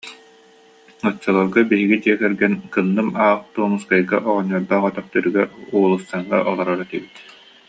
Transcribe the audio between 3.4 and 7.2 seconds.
Томуоскай оҕонньордоох өтөхтөрүгэр Уулуссаҥҥа олорор этибит